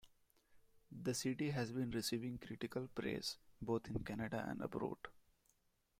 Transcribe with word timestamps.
The 0.91 1.13
CD 1.13 1.51
has 1.51 1.71
been 1.71 1.91
receiving 1.91 2.39
critical 2.39 2.87
praise 2.87 3.37
both 3.61 3.85
in 3.87 3.99
Canada 4.03 4.43
and 4.49 4.59
abroad. 4.59 4.97